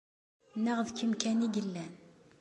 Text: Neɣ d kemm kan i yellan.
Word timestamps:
Neɣ 0.63 0.79
d 0.87 0.89
kemm 0.97 1.13
kan 1.21 1.45
i 1.45 1.47
yellan. 1.55 1.93